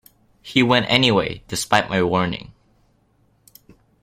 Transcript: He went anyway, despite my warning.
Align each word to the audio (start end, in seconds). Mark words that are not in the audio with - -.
He 0.41 0.63
went 0.63 0.87
anyway, 0.89 1.43
despite 1.47 1.87
my 1.87 2.01
warning. 2.01 2.53